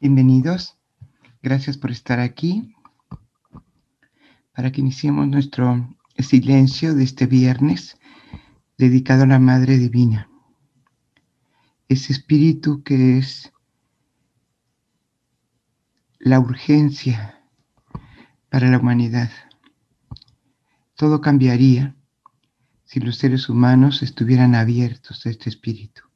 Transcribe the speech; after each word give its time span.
Bienvenidos. 0.00 0.78
Gracias 1.42 1.76
por 1.76 1.90
estar 1.90 2.20
aquí 2.20 2.72
para 4.54 4.70
que 4.70 4.80
iniciemos 4.80 5.26
nuestro 5.26 5.92
silencio 6.16 6.94
de 6.94 7.02
este 7.02 7.26
viernes 7.26 7.98
dedicado 8.76 9.24
a 9.24 9.26
la 9.26 9.40
Madre 9.40 9.76
Divina. 9.76 10.30
Ese 11.88 12.12
espíritu 12.12 12.84
que 12.84 13.18
es 13.18 13.52
la 16.20 16.38
urgencia 16.38 17.42
para 18.50 18.68
la 18.68 18.78
humanidad. 18.78 19.32
Todo 20.94 21.20
cambiaría 21.20 21.96
si 22.84 23.00
los 23.00 23.16
seres 23.16 23.48
humanos 23.48 24.04
estuvieran 24.04 24.54
abiertos 24.54 25.26
a 25.26 25.30
este 25.30 25.48
espíritu. 25.48 26.07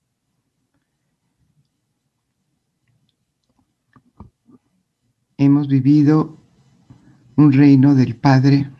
Hemos 5.45 5.69
vivido 5.69 6.39
un 7.37 7.53
reino 7.53 7.95
del 7.95 8.17
Padre 8.17 8.71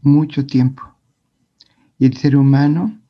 mucho 0.00 0.46
tiempo 0.46 0.82
y 1.98 2.06
el 2.06 2.16
ser 2.16 2.36
humano 2.36 3.00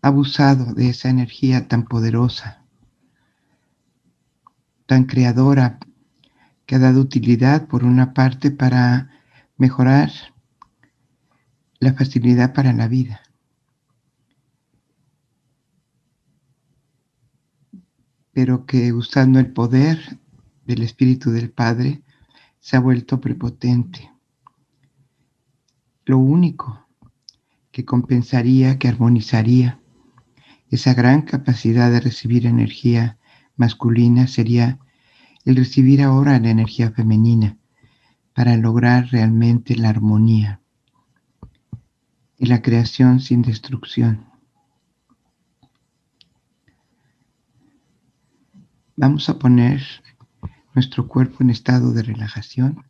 ha 0.00 0.08
abusado 0.08 0.74
de 0.74 0.90
esa 0.90 1.08
energía 1.08 1.68
tan 1.68 1.84
poderosa, 1.84 2.62
tan 4.86 5.04
creadora, 5.04 5.78
que 6.66 6.76
ha 6.76 6.78
dado 6.78 7.00
utilidad 7.00 7.66
por 7.66 7.84
una 7.84 8.14
parte 8.14 8.50
para 8.50 9.10
mejorar 9.58 10.10
la 11.78 11.92
facilidad 11.92 12.54
para 12.54 12.72
la 12.72 12.88
vida. 12.88 13.20
pero 18.34 18.66
que 18.66 18.92
usando 18.92 19.38
el 19.38 19.52
poder 19.52 20.18
del 20.66 20.82
Espíritu 20.82 21.30
del 21.30 21.50
Padre 21.50 22.02
se 22.60 22.76
ha 22.76 22.80
vuelto 22.80 23.20
prepotente. 23.20 24.10
Lo 26.04 26.18
único 26.18 26.86
que 27.70 27.84
compensaría, 27.84 28.78
que 28.78 28.88
armonizaría 28.88 29.80
esa 30.70 30.94
gran 30.94 31.22
capacidad 31.22 31.90
de 31.90 32.00
recibir 32.00 32.46
energía 32.46 33.18
masculina 33.56 34.26
sería 34.26 34.78
el 35.44 35.56
recibir 35.56 36.02
ahora 36.02 36.38
la 36.38 36.50
energía 36.50 36.90
femenina 36.90 37.58
para 38.34 38.56
lograr 38.56 39.08
realmente 39.10 39.76
la 39.76 39.90
armonía 39.90 40.60
y 42.38 42.46
la 42.46 42.62
creación 42.62 43.20
sin 43.20 43.42
destrucción. 43.42 44.26
Vamos 48.96 49.28
a 49.28 49.38
poner 49.38 49.82
nuestro 50.74 51.06
cuerpo 51.06 51.36
en 51.40 51.50
estado 51.50 51.92
de 51.92 52.02
relajación, 52.02 52.84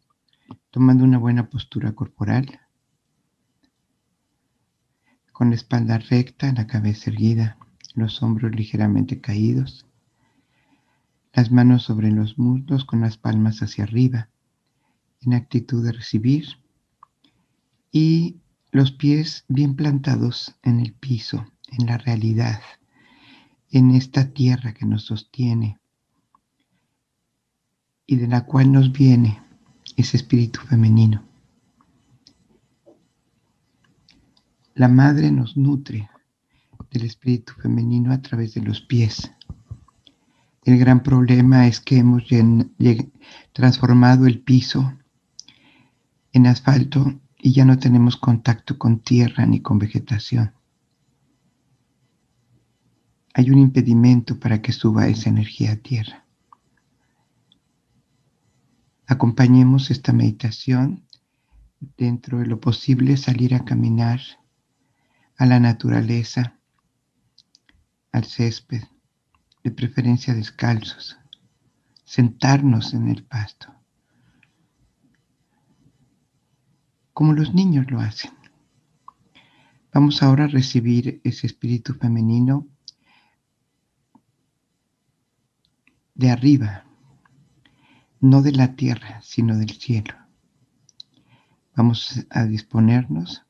tomando 0.70 1.04
una 1.04 1.18
buena 1.18 1.50
postura 1.50 1.92
corporal, 1.92 2.60
con 5.32 5.50
la 5.50 5.56
espalda 5.56 5.98
recta, 5.98 6.50
la 6.52 6.66
cabeza 6.66 7.10
erguida, 7.10 7.58
los 7.94 8.22
hombros 8.22 8.52
ligeramente 8.54 9.20
caídos, 9.20 9.86
las 11.34 11.50
manos 11.50 11.82
sobre 11.82 12.10
los 12.10 12.38
muslos 12.38 12.86
con 12.86 13.02
las 13.02 13.18
palmas 13.18 13.60
hacia 13.60 13.84
arriba, 13.84 14.30
en 15.20 15.34
actitud 15.34 15.84
de 15.84 15.92
recibir, 15.92 16.46
y 17.92 18.38
los 18.70 18.92
pies 18.92 19.44
bien 19.48 19.76
plantados 19.76 20.56
en 20.62 20.80
el 20.80 20.94
piso, 20.94 21.44
en 21.68 21.86
la 21.86 21.98
realidad, 21.98 22.60
en 23.70 23.90
esta 23.90 24.32
tierra 24.32 24.72
que 24.72 24.86
nos 24.86 25.04
sostiene 25.04 25.78
y 28.06 28.16
de 28.16 28.28
la 28.28 28.44
cual 28.44 28.72
nos 28.72 28.92
viene 28.92 29.40
ese 29.96 30.16
espíritu 30.16 30.60
femenino. 30.60 31.24
La 34.74 34.88
madre 34.88 35.30
nos 35.30 35.56
nutre 35.56 36.10
del 36.90 37.04
espíritu 37.04 37.52
femenino 37.54 38.12
a 38.12 38.20
través 38.20 38.54
de 38.54 38.62
los 38.62 38.80
pies. 38.80 39.32
El 40.64 40.78
gran 40.78 41.02
problema 41.02 41.66
es 41.66 41.80
que 41.80 41.98
hemos 41.98 42.24
transformado 43.52 44.26
el 44.26 44.40
piso 44.40 44.94
en 46.32 46.46
asfalto 46.46 47.20
y 47.38 47.52
ya 47.52 47.64
no 47.64 47.78
tenemos 47.78 48.16
contacto 48.16 48.78
con 48.78 49.00
tierra 49.00 49.46
ni 49.46 49.60
con 49.60 49.78
vegetación. 49.78 50.52
Hay 53.34 53.50
un 53.50 53.58
impedimento 53.58 54.38
para 54.38 54.62
que 54.62 54.72
suba 54.72 55.08
esa 55.08 55.28
energía 55.28 55.72
a 55.72 55.76
tierra. 55.76 56.23
Acompañemos 59.06 59.90
esta 59.90 60.12
meditación 60.12 61.06
dentro 61.98 62.38
de 62.38 62.46
lo 62.46 62.60
posible, 62.60 63.16
salir 63.16 63.54
a 63.54 63.64
caminar 63.64 64.20
a 65.36 65.46
la 65.46 65.60
naturaleza, 65.60 66.58
al 68.12 68.24
césped, 68.24 68.84
de 69.62 69.70
preferencia 69.70 70.34
descalzos, 70.34 71.18
sentarnos 72.04 72.94
en 72.94 73.08
el 73.08 73.24
pasto, 73.24 73.74
como 77.12 77.32
los 77.32 77.54
niños 77.54 77.90
lo 77.90 78.00
hacen. 78.00 78.32
Vamos 79.92 80.22
ahora 80.22 80.44
a 80.44 80.48
recibir 80.48 81.20
ese 81.24 81.46
espíritu 81.46 81.94
femenino 81.94 82.66
de 86.14 86.30
arriba, 86.30 86.84
no 88.24 88.40
de 88.40 88.52
la 88.52 88.74
tierra, 88.74 89.20
sino 89.20 89.58
del 89.58 89.72
cielo. 89.72 90.14
Vamos 91.76 92.24
a 92.30 92.44
disponernos. 92.44 93.44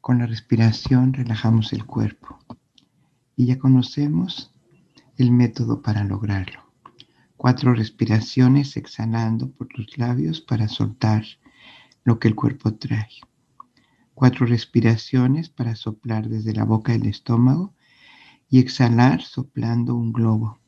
Con 0.00 0.20
la 0.20 0.26
respiración 0.26 1.12
relajamos 1.12 1.72
el 1.72 1.84
cuerpo 1.84 2.38
y 3.34 3.46
ya 3.46 3.58
conocemos 3.58 4.54
el 5.16 5.32
método 5.32 5.82
para 5.82 6.04
lograrlo. 6.04 6.72
Cuatro 7.36 7.74
respiraciones 7.74 8.76
exhalando 8.76 9.50
por 9.50 9.76
los 9.76 9.98
labios 9.98 10.40
para 10.40 10.68
soltar 10.68 11.24
lo 12.04 12.20
que 12.20 12.28
el 12.28 12.36
cuerpo 12.36 12.74
trae. 12.74 13.10
Cuatro 14.14 14.46
respiraciones 14.46 15.48
para 15.48 15.74
soplar 15.74 16.28
desde 16.28 16.54
la 16.54 16.62
boca 16.62 16.92
del 16.92 17.06
estómago 17.06 17.74
y 18.48 18.60
exhalar 18.60 19.22
soplando 19.22 19.96
un 19.96 20.12
globo 20.12 20.60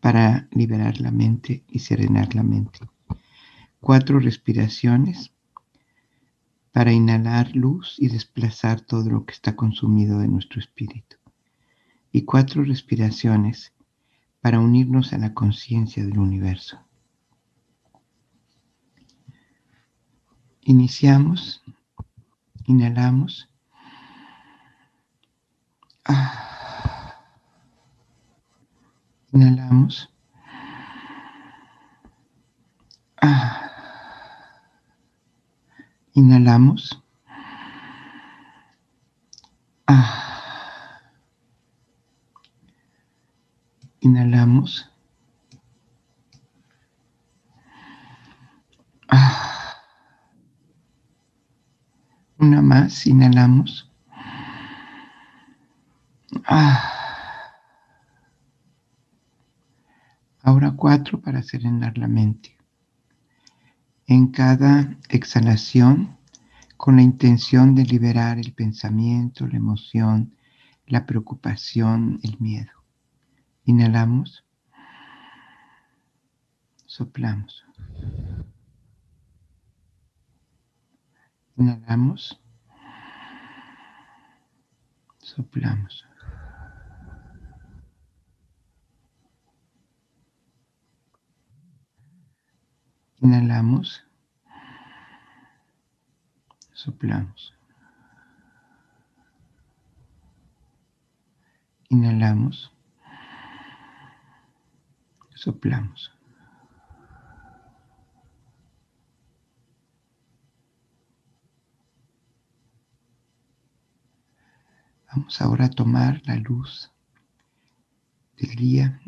para 0.00 0.48
liberar 0.52 1.00
la 1.00 1.10
mente 1.10 1.64
y 1.68 1.80
serenar 1.80 2.34
la 2.34 2.42
mente. 2.42 2.80
Cuatro 3.80 4.18
respiraciones 4.18 5.32
para 6.72 6.92
inhalar 6.92 7.54
luz 7.54 7.96
y 7.98 8.08
desplazar 8.08 8.80
todo 8.80 9.10
lo 9.10 9.24
que 9.24 9.32
está 9.32 9.56
consumido 9.56 10.20
de 10.20 10.28
nuestro 10.28 10.60
espíritu. 10.60 11.16
Y 12.12 12.22
cuatro 12.22 12.62
respiraciones 12.62 13.72
para 14.40 14.60
unirnos 14.60 15.12
a 15.12 15.18
la 15.18 15.34
conciencia 15.34 16.04
del 16.04 16.18
universo. 16.18 16.80
Iniciamos, 20.62 21.62
inhalamos. 22.66 23.48
Ah. 26.04 26.57
Inhalamos. 29.32 30.08
Ah. 33.20 33.70
Inhalamos. 36.14 36.98
Ah. 39.86 41.10
Inhalamos. 44.00 44.90
Ah. 49.10 49.82
Una 52.38 52.62
más, 52.62 53.06
inhalamos. 53.06 53.90
Ah. 56.46 56.97
Ahora 60.48 60.72
cuatro 60.74 61.20
para 61.20 61.42
serenar 61.42 61.98
la 61.98 62.08
mente. 62.08 62.56
En 64.06 64.28
cada 64.28 64.96
exhalación, 65.10 66.16
con 66.78 66.96
la 66.96 67.02
intención 67.02 67.74
de 67.74 67.84
liberar 67.84 68.38
el 68.38 68.54
pensamiento, 68.54 69.46
la 69.46 69.58
emoción, 69.58 70.34
la 70.86 71.04
preocupación, 71.04 72.18
el 72.22 72.40
miedo. 72.40 72.72
Inhalamos. 73.66 74.42
Soplamos. 76.86 77.66
Inhalamos. 81.58 82.40
Soplamos. 85.18 86.07
Inhalamos. 93.20 94.04
Soplamos. 96.72 97.52
Inhalamos. 101.88 102.72
Soplamos. 105.34 106.12
Vamos 115.10 115.40
ahora 115.40 115.64
a 115.64 115.70
tomar 115.70 116.20
la 116.26 116.36
luz 116.36 116.92
del 118.36 118.54
día 118.54 119.00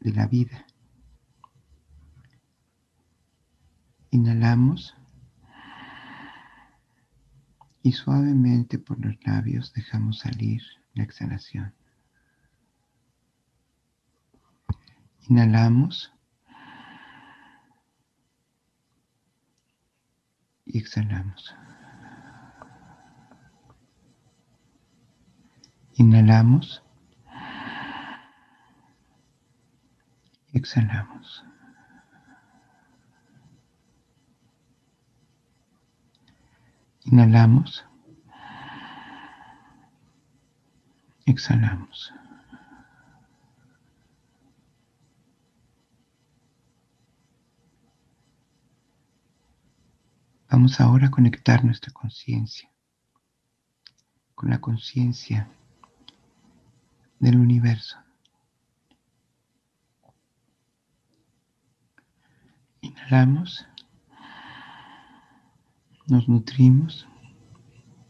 de 0.00 0.12
la 0.12 0.26
vida. 0.26 0.63
Inhalamos 4.14 4.96
y 7.82 7.90
suavemente 7.90 8.78
por 8.78 9.04
los 9.04 9.16
labios 9.26 9.72
dejamos 9.72 10.20
salir 10.20 10.62
la 10.94 11.02
exhalación. 11.02 11.74
Inhalamos 15.28 16.12
y 20.64 20.78
exhalamos. 20.78 21.52
Inhalamos. 25.94 26.84
Exhalamos. 30.52 31.44
Inhalamos. 37.14 37.86
Exhalamos. 41.26 42.12
Vamos 50.50 50.80
ahora 50.80 51.06
a 51.06 51.10
conectar 51.12 51.64
nuestra 51.64 51.92
conciencia 51.92 52.68
con 54.34 54.50
la 54.50 54.60
conciencia 54.60 55.48
del 57.20 57.38
universo. 57.38 57.96
Inhalamos, 62.80 63.68
nos 66.06 66.28
nutrimos 66.28 67.06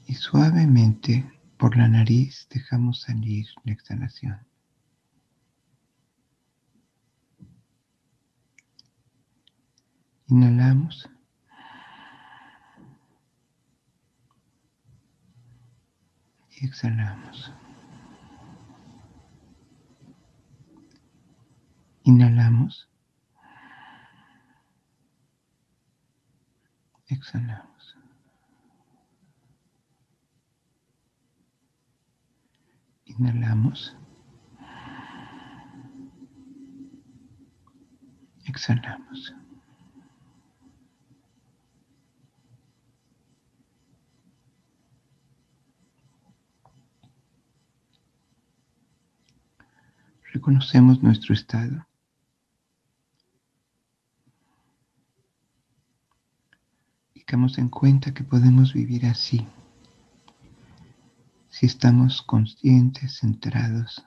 y 0.06 0.14
suavemente 0.14 1.30
por 1.56 1.76
la 1.76 1.88
nariz 1.88 2.48
dejamos 2.50 3.02
salir 3.02 3.46
la 3.64 3.72
exhalación. 3.72 4.38
Inhalamos. 10.26 11.08
Y 16.50 16.66
exhalamos. 16.66 17.52
Inhalamos. 22.04 22.88
Exhalamos. 27.08 27.73
Inhalamos. 33.18 33.96
Exhalamos. 38.46 39.34
Reconocemos 50.32 51.02
nuestro 51.02 51.32
estado. 51.34 51.86
damos 57.34 57.58
en 57.58 57.68
cuenta 57.68 58.14
que 58.14 58.22
podemos 58.22 58.72
vivir 58.72 59.06
así 59.06 59.44
si 61.54 61.66
estamos 61.66 62.20
conscientes, 62.20 63.20
centrados, 63.20 64.04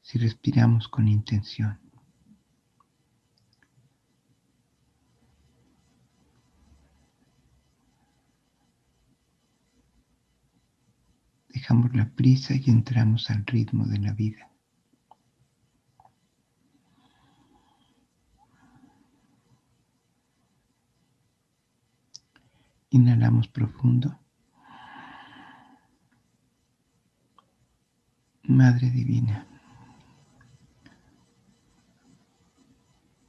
si 0.00 0.16
respiramos 0.18 0.88
con 0.88 1.06
intención. 1.06 1.78
Dejamos 11.50 11.94
la 11.94 12.08
prisa 12.08 12.54
y 12.54 12.70
entramos 12.70 13.28
al 13.28 13.44
ritmo 13.44 13.84
de 13.84 13.98
la 13.98 14.12
vida. 14.14 14.50
Inhalamos 22.88 23.46
profundo. 23.48 24.21
Madre 28.52 28.90
Divina. 28.90 29.46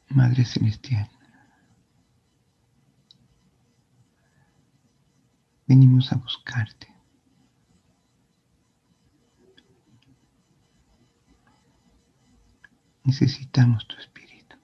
Madre 0.10 0.44
Celestial. 0.44 1.10
Venimos 5.65 6.12
a 6.12 6.18
buscarte. 6.18 6.88
Necesitamos 13.06 13.88
tu 13.88 13.96
espíritu. 13.98 14.58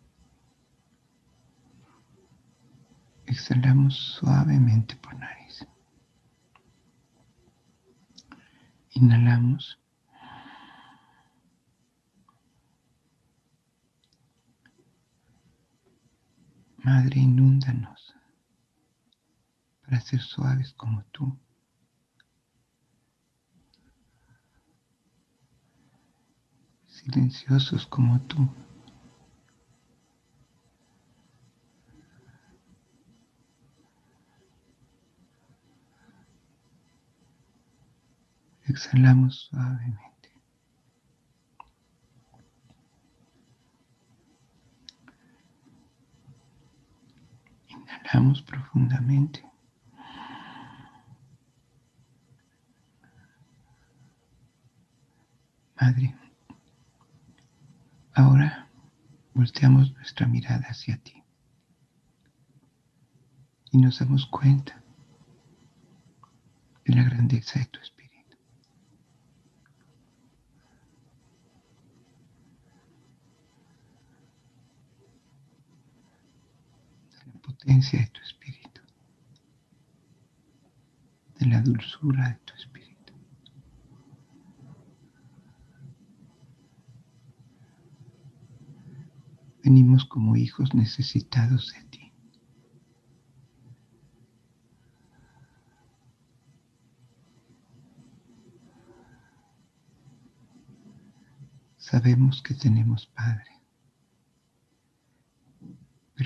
Exhalamos 3.25 3.95
suavemente 3.95 4.97
por 4.97 5.15
nariz. 5.15 5.65
Inhalamos. 8.91 9.79
Madre, 16.83 17.19
inúndanos 17.19 18.15
para 19.81 19.99
ser 19.99 20.21
suaves 20.21 20.73
como 20.73 21.03
tú. 21.11 21.37
Silenciosos 26.87 27.85
como 27.87 28.21
tú. 28.21 28.47
Exhalamos 38.63 39.49
suavemente. 39.49 40.08
Inhalamos 47.97 48.41
profundamente. 48.41 49.43
Madre, 55.79 56.13
ahora 58.13 58.67
volteamos 59.33 59.93
nuestra 59.93 60.27
mirada 60.27 60.65
hacia 60.67 60.97
ti 60.97 61.23
y 63.71 63.77
nos 63.77 63.99
damos 63.99 64.25
cuenta 64.25 64.83
de 66.85 66.95
la 66.95 67.03
grandeza 67.03 67.59
de 67.59 67.65
tu 67.65 67.79
espíritu. 67.79 68.08
De 77.65 78.07
tu 78.13 78.21
espíritu, 78.21 78.81
de 81.39 81.45
la 81.45 81.61
dulzura 81.61 82.29
de 82.29 82.35
tu 82.45 82.53
espíritu. 82.53 83.13
Venimos 89.63 90.05
como 90.05 90.35
hijos 90.35 90.73
necesitados 90.73 91.73
de 91.73 91.83
ti. 91.89 92.13
Sabemos 101.77 102.41
que 102.41 102.53
tenemos 102.53 103.07
Padre, 103.07 103.58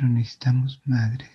pero 0.04 0.14
necesitamos 0.16 0.82
Madre. 0.84 1.30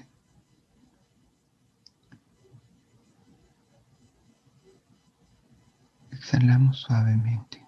Exhalamos 6.10 6.80
suavemente. 6.80 7.64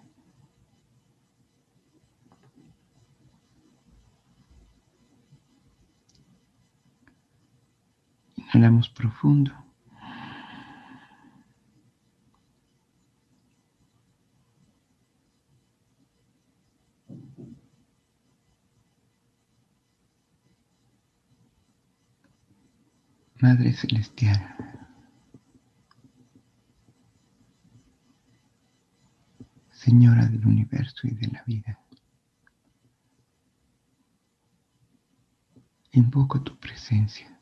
Inhalamos 8.37 8.87
profundo. 8.89 9.70
Celestial, 23.73 24.55
Señora 29.71 30.27
del 30.27 30.45
universo 30.45 31.07
y 31.07 31.11
de 31.11 31.27
la 31.27 31.43
vida, 31.43 31.79
invoco 35.91 36.41
tu 36.41 36.57
presencia. 36.59 37.39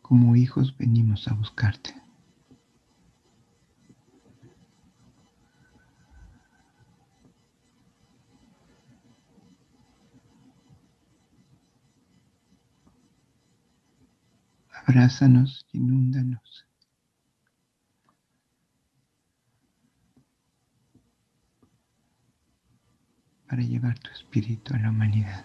Como 0.00 0.36
hijos 0.36 0.76
venimos 0.76 1.28
a 1.28 1.34
buscarte. 1.34 2.03
Abrázanos 14.94 15.66
inúndanos. 15.72 16.64
para 23.48 23.62
llevar 23.62 23.98
tu 23.98 24.10
espíritu 24.10 24.72
a 24.72 24.78
la 24.78 24.90
humanidad. 24.90 25.44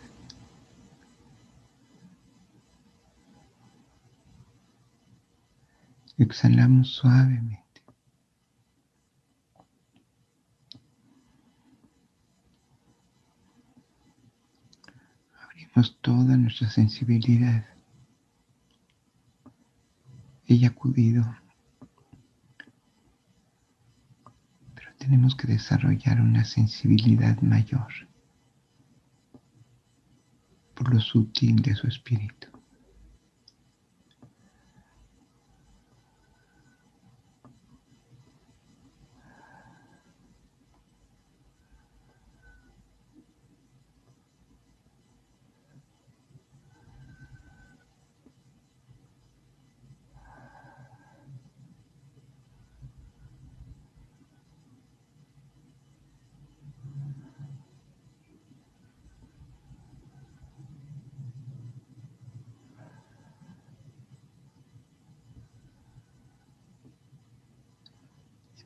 Exhalamos 6.19 6.89
suavemente. 6.93 7.81
Abrimos 15.43 15.97
toda 16.01 16.37
nuestra 16.37 16.69
sensibilidad. 16.69 17.78
Ha 20.51 20.67
acudido. 20.67 21.23
Pero 24.73 24.91
tenemos 24.97 25.35
que 25.35 25.47
desarrollar 25.47 26.19
una 26.21 26.43
sensibilidad 26.43 27.39
mayor 27.41 27.87
por 30.73 30.93
lo 30.93 30.99
sutil 30.99 31.61
de 31.61 31.75
su 31.75 31.87
espíritu. 31.87 32.47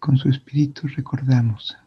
Con 0.03 0.17
su 0.17 0.27
espíritu 0.27 0.85
recordamos 0.89 1.77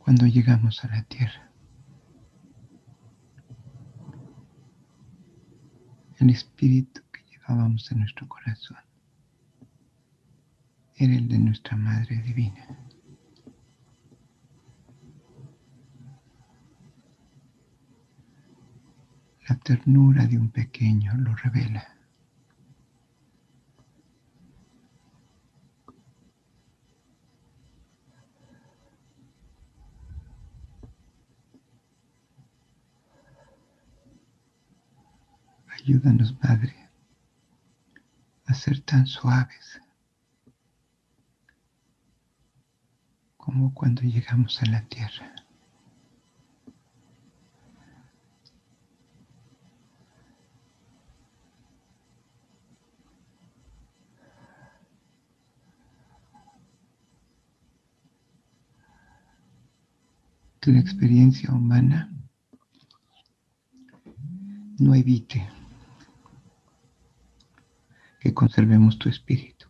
cuando 0.00 0.26
llegamos 0.26 0.84
a 0.84 0.88
la 0.88 1.04
tierra. 1.04 1.52
El 6.18 6.30
espíritu 6.30 7.00
que 7.12 7.22
llevábamos 7.30 7.92
en 7.92 8.00
nuestro 8.00 8.26
corazón 8.26 8.78
era 10.96 11.14
el 11.14 11.28
de 11.28 11.38
nuestra 11.38 11.76
Madre 11.76 12.16
Divina. 12.22 12.76
La 19.48 19.54
ternura 19.60 20.26
de 20.26 20.38
un 20.38 20.50
pequeño 20.50 21.14
lo 21.18 21.36
revela. 21.36 21.94
Ayúdanos, 35.86 36.34
Madre, 36.42 36.74
a 38.46 38.53
ser 38.64 38.80
tan 38.80 39.06
suaves 39.06 39.78
como 43.36 43.74
cuando 43.74 44.00
llegamos 44.00 44.62
a 44.62 44.66
la 44.70 44.80
tierra. 44.88 45.34
Que 60.62 60.72
la 60.72 60.80
experiencia 60.80 61.52
humana 61.52 62.10
no 64.78 64.94
evite 64.94 65.46
que 68.24 68.32
conservemos 68.32 68.98
tu 68.98 69.10
espíritu. 69.10 69.68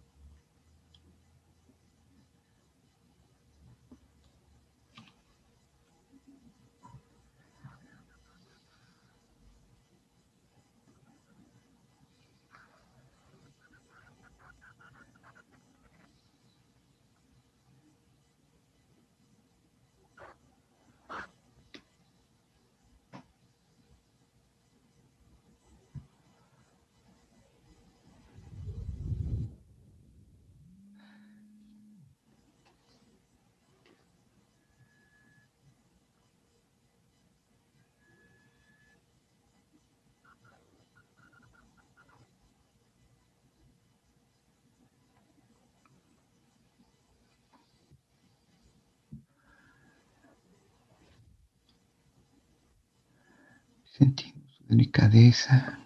Sentimos 53.97 54.51
su 54.57 54.67
delicadeza, 54.67 55.79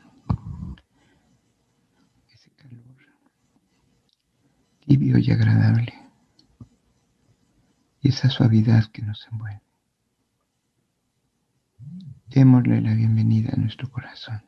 ese 2.32 2.50
calor 2.52 2.96
tibio 4.86 5.18
y 5.18 5.30
agradable. 5.30 5.92
y 8.00 8.08
esa 8.08 8.30
suavidad 8.30 8.86
que 8.86 9.02
nos 9.02 9.26
envuelve. 9.30 9.60
Démosle 12.28 12.80
la 12.80 12.94
bienvenida 12.94 13.50
a 13.52 13.56
nuestro 13.56 13.90
corazón. 13.90 14.42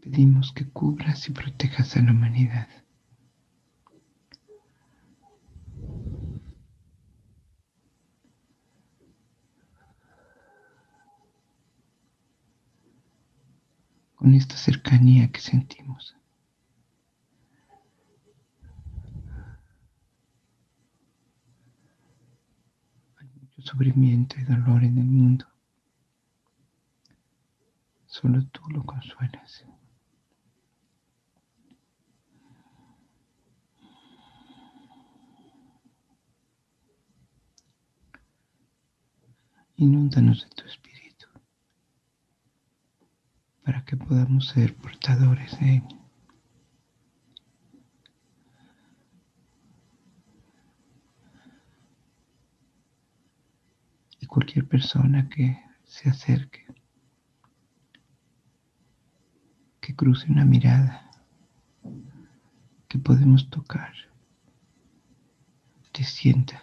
Pedimos 0.00 0.52
que 0.52 0.68
cubras 0.68 1.28
y 1.28 1.32
protejas 1.32 1.96
a 1.96 2.02
la 2.02 2.12
humanidad. 2.12 2.68
Con 14.14 14.34
esta 14.34 14.56
cercanía 14.56 15.30
que 15.32 15.40
sentimos. 15.40 16.14
Hay 23.18 23.28
mucho 23.40 23.62
sufrimiento 23.62 24.36
y 24.38 24.44
dolor 24.44 24.84
en 24.84 24.98
el 24.98 25.06
mundo. 25.06 25.46
Solo 28.06 28.44
tú 28.48 28.60
lo 28.68 28.84
consuelas. 28.84 29.64
Inúndanos 39.86 40.44
de 40.44 40.50
tu 40.50 40.64
espíritu 40.68 41.26
para 43.64 43.84
que 43.84 43.96
podamos 43.96 44.48
ser 44.48 44.76
portadores 44.76 45.58
de 45.58 45.76
él. 45.76 45.82
Y 54.20 54.26
cualquier 54.26 54.68
persona 54.68 55.28
que 55.28 55.58
se 55.84 56.08
acerque 56.10 56.66
cruce 60.00 60.32
una 60.32 60.46
mirada 60.46 61.10
que 62.88 62.98
podemos 62.98 63.50
tocar, 63.50 63.92
te 65.92 66.04
sienta. 66.04 66.62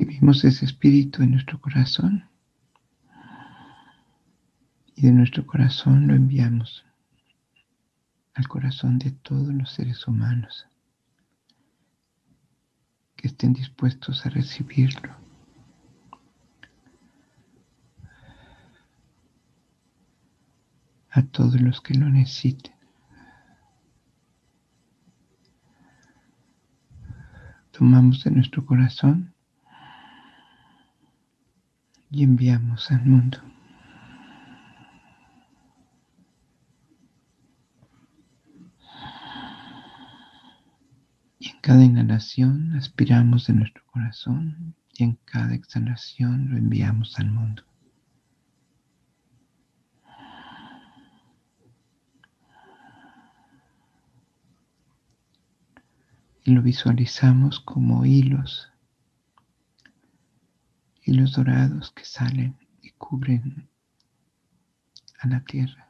Recibimos 0.00 0.42
ese 0.44 0.64
espíritu 0.64 1.22
en 1.22 1.32
nuestro 1.32 1.60
corazón 1.60 2.26
y 4.96 5.02
de 5.02 5.12
nuestro 5.12 5.46
corazón 5.46 6.06
lo 6.06 6.14
enviamos 6.14 6.86
al 8.32 8.48
corazón 8.48 8.98
de 8.98 9.10
todos 9.10 9.52
los 9.52 9.70
seres 9.72 10.08
humanos 10.08 10.66
que 13.14 13.28
estén 13.28 13.52
dispuestos 13.52 14.24
a 14.24 14.30
recibirlo. 14.30 15.14
A 21.10 21.20
todos 21.24 21.60
los 21.60 21.82
que 21.82 21.92
lo 21.92 22.08
necesiten. 22.08 22.72
Tomamos 27.70 28.24
de 28.24 28.30
nuestro 28.30 28.64
corazón 28.64 29.34
y 32.10 32.24
enviamos 32.24 32.90
al 32.90 33.04
mundo. 33.04 33.38
Y 41.38 41.48
en 41.48 41.60
cada 41.60 41.84
inhalación 41.84 42.74
aspiramos 42.76 43.46
de 43.46 43.54
nuestro 43.54 43.84
corazón 43.86 44.74
y 44.92 45.04
en 45.04 45.18
cada 45.24 45.54
exhalación 45.54 46.50
lo 46.50 46.56
enviamos 46.58 47.18
al 47.18 47.30
mundo. 47.30 47.62
Y 56.44 56.52
lo 56.52 56.62
visualizamos 56.62 57.60
como 57.60 58.04
hilos 58.04 58.69
los 61.14 61.32
dorados 61.32 61.92
que 61.92 62.04
salen 62.04 62.56
y 62.82 62.90
cubren 62.90 63.68
a 65.18 65.28
la 65.28 65.40
tierra. 65.44 65.88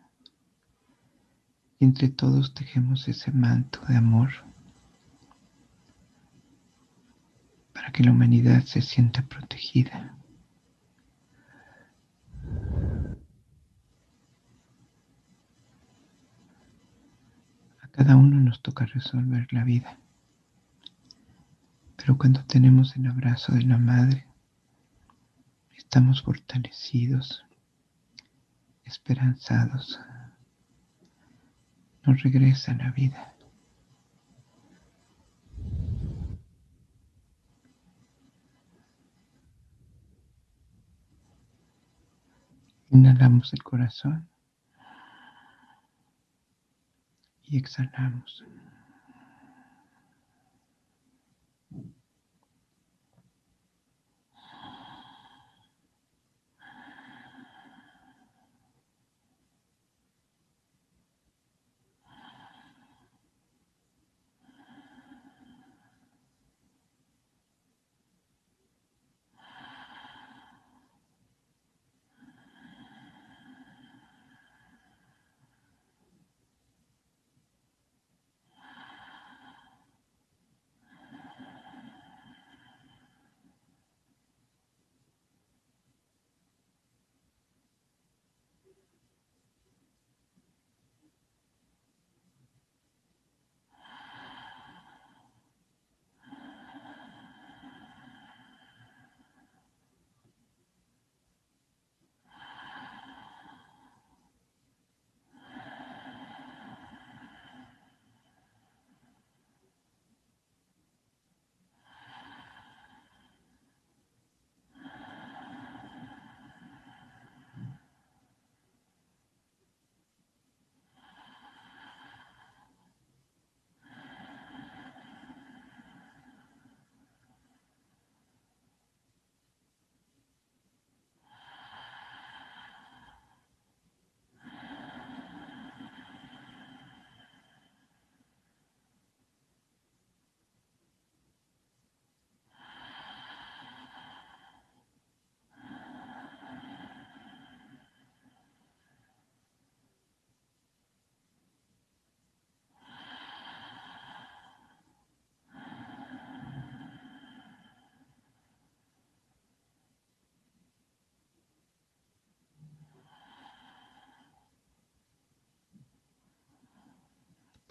Y 1.78 1.84
entre 1.84 2.08
todos 2.08 2.54
tejemos 2.54 3.08
ese 3.08 3.30
manto 3.32 3.80
de 3.86 3.96
amor 3.96 4.30
para 7.72 7.92
que 7.92 8.02
la 8.04 8.12
humanidad 8.12 8.62
se 8.64 8.82
sienta 8.82 9.22
protegida. 9.22 10.16
A 17.82 17.88
cada 17.88 18.16
uno 18.16 18.36
nos 18.40 18.60
toca 18.62 18.86
resolver 18.86 19.46
la 19.52 19.64
vida. 19.64 19.98
Pero 21.96 22.16
cuando 22.16 22.44
tenemos 22.44 22.96
el 22.96 23.06
abrazo 23.06 23.52
de 23.52 23.62
la 23.62 23.78
madre, 23.78 24.26
Estamos 25.80 26.22
fortalecidos, 26.22 27.44
esperanzados. 28.84 29.98
Nos 32.04 32.22
regresa 32.22 32.74
la 32.74 32.92
vida. 32.92 33.34
Inhalamos 42.90 43.52
el 43.54 43.62
corazón 43.62 44.28
y 47.42 47.56
exhalamos. 47.56 48.44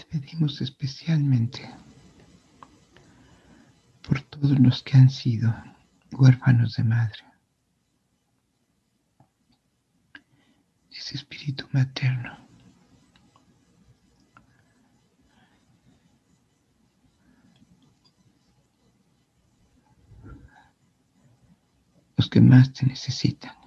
Pedimos 0.10 0.60
especialmente 0.62 1.70
por 4.02 4.22
todos 4.24 4.60
los 4.60 4.82
que 4.82 4.98
han 4.98 5.10
sido 5.10 5.54
huérfanos 6.12 6.76
de 6.76 6.84
madre. 6.84 7.24
Ese 10.92 11.16
espíritu 11.16 11.66
materno. 11.72 12.38
Los 22.18 22.30
que 22.30 22.42
más 22.42 22.74
te 22.74 22.86
necesitan. 22.86 23.59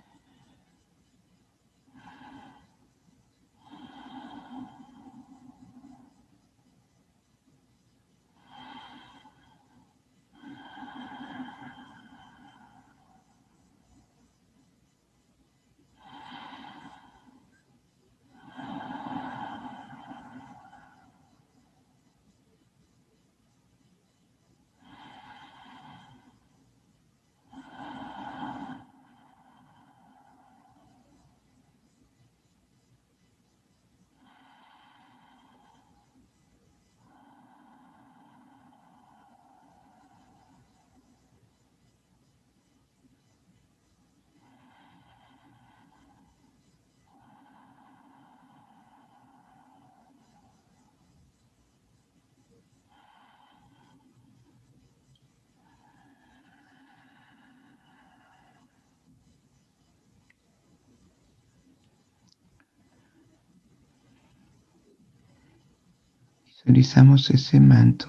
Visualizamos 66.64 67.28
ese 67.30 67.58
manto 67.58 68.06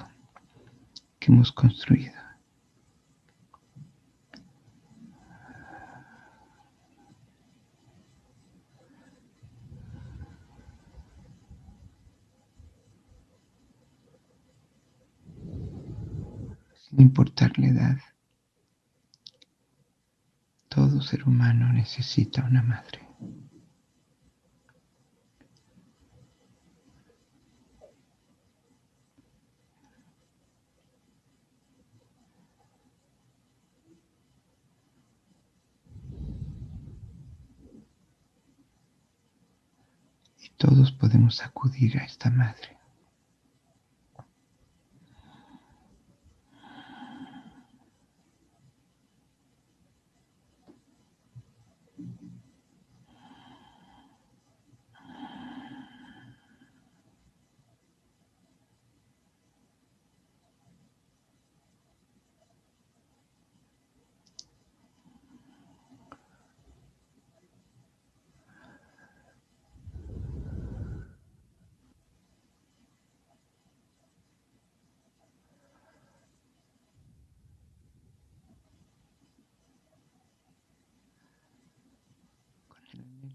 que 1.19 1.31
hemos 1.31 1.51
construido. 1.51 2.13
Sin 16.75 17.01
importar 17.01 17.57
la 17.57 17.67
edad, 17.67 17.97
todo 20.69 21.01
ser 21.01 21.23
humano 21.23 21.73
necesita 21.73 22.43
una 22.43 22.61
madre. 22.61 23.02
Todos 41.33 41.41
podemos 41.41 41.41
acudir 41.41 41.97
a 41.97 42.05
esta 42.05 42.29
madre. 42.29 42.82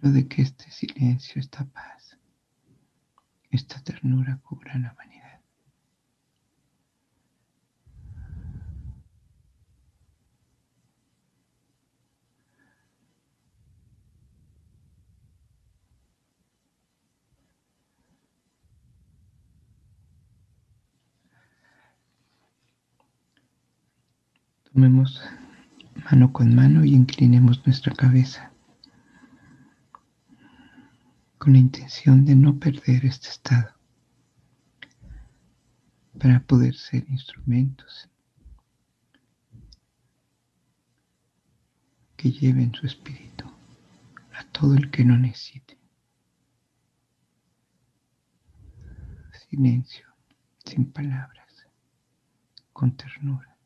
De 0.07 0.29
que 0.29 0.43
este 0.43 0.71
silencio, 0.71 1.41
esta 1.41 1.65
paz, 1.65 2.17
esta 3.51 3.81
ternura 3.83 4.39
cubra 4.43 4.79
la 4.79 4.93
humanidad. 4.93 5.41
Tomemos 24.73 25.21
mano 26.09 26.33
con 26.33 26.55
mano 26.55 26.85
y 26.85 26.95
inclinemos 26.95 27.67
nuestra 27.67 27.93
cabeza 27.95 28.53
con 31.49 31.55
la 31.55 31.61
intención 31.61 32.27
de 32.27 32.35
no 32.35 32.59
perder 32.59 33.07
este 33.07 33.31
estado 33.31 33.75
para 36.21 36.41
poder 36.41 36.75
ser 36.75 37.09
instrumentos 37.09 38.11
que 42.19 42.31
lleven 42.33 42.75
su 42.75 42.85
espíritu 42.85 43.47
a 44.35 44.45
todo 44.53 44.75
el 44.75 44.91
que 44.91 45.07
no 45.07 45.17
necesite. 45.17 45.79
Silencio, 49.49 50.07
sin 50.67 50.93
palabras, 50.93 51.67
con 52.75 52.95
ternura. 52.95 53.57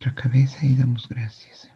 Nuestra 0.00 0.22
cabeza 0.22 0.64
y 0.64 0.74
damos 0.76 1.06
gracias. 1.08 1.70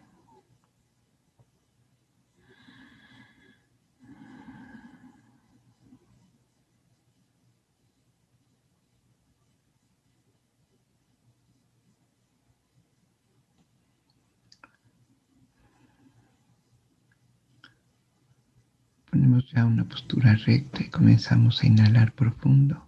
Ponemos 19.10 19.50
ya 19.52 19.66
una 19.66 19.84
postura 19.84 20.34
recta 20.46 20.82
y 20.82 20.88
comenzamos 20.88 21.62
a 21.62 21.66
inhalar 21.66 22.12
profundo. 22.12 22.86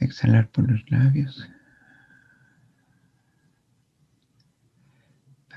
Exhalar 0.00 0.48
por 0.48 0.70
los 0.70 0.90
labios. 0.90 1.48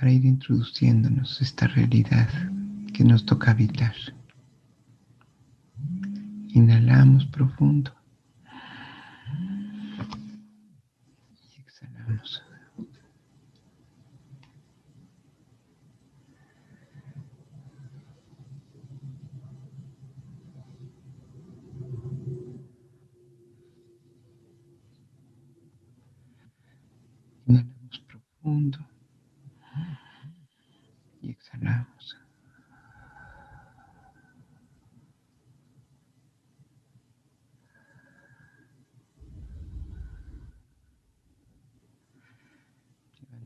Para 0.05 0.13
ir 0.13 0.25
introduciéndonos 0.25 1.41
esta 1.41 1.65
realidad 1.65 2.29
que 2.93 3.03
nos 3.03 3.25
toca 3.25 3.49
habitar. 3.49 3.95
Inhalamos 6.49 7.25
profundo 7.25 7.91
y 11.57 11.59
exhalamos. 11.59 12.43
Inhalamos 27.47 27.99
profundo. 28.07 28.85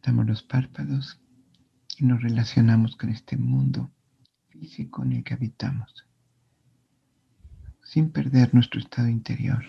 Los 0.08 0.44
párpados 0.44 1.20
y 1.98 2.06
nos 2.06 2.22
relacionamos 2.22 2.96
con 2.96 3.10
este 3.10 3.38
mundo 3.38 3.92
físico 4.48 5.04
en 5.04 5.14
el 5.14 5.24
que 5.24 5.34
habitamos, 5.34 6.08
sin 7.84 8.10
perder 8.12 8.54
nuestro 8.54 8.80
estado 8.80 9.08
interior 9.08 9.64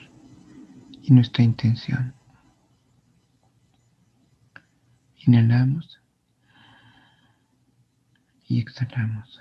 y 1.03 1.12
nuestra 1.12 1.43
intención. 1.43 2.14
Inhalamos 5.27 6.01
y 8.47 8.61
exhalamos. 8.61 9.40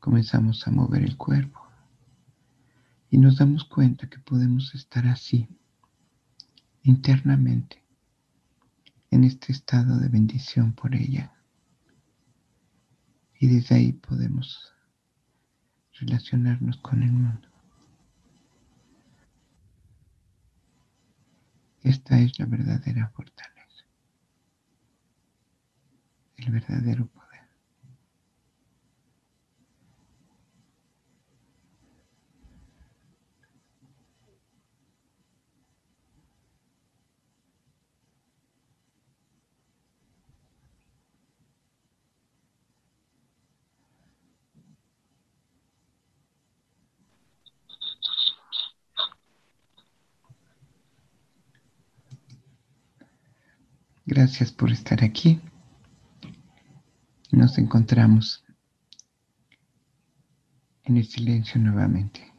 Comenzamos 0.00 0.66
a 0.66 0.70
mover 0.70 1.04
el 1.04 1.16
cuerpo 1.16 1.60
y 3.08 3.18
nos 3.18 3.38
damos 3.38 3.64
cuenta 3.64 4.08
que 4.08 4.18
podemos 4.18 4.74
estar 4.74 5.06
así 5.06 5.48
internamente 6.82 7.82
en 9.10 9.24
este 9.24 9.52
estado 9.52 9.98
de 9.98 10.08
bendición 10.08 10.72
por 10.72 10.94
ella. 10.94 11.32
Y 13.38 13.48
desde 13.48 13.74
ahí 13.74 13.92
podemos 13.92 14.72
relacionarnos 16.00 16.76
con 16.78 17.02
el 17.02 17.12
mundo. 17.12 17.48
Esta 21.82 22.18
es 22.20 22.38
la 22.38 22.46
verdadera 22.46 23.08
fortaleza. 23.10 23.52
el 26.36 26.50
verdadero 26.50 27.06
poder. 27.06 27.31
Gracias 54.22 54.52
por 54.52 54.70
estar 54.70 55.02
aquí. 55.02 55.40
Nos 57.32 57.58
encontramos 57.58 58.44
en 60.84 60.96
el 60.96 61.04
silencio 61.04 61.60
nuevamente. 61.60 62.31